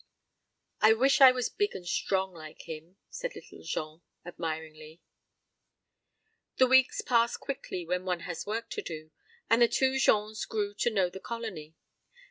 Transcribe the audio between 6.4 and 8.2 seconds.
The weeks pass quickly when